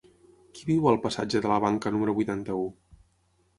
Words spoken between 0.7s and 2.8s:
al passatge de la Banca número vuitanta-u?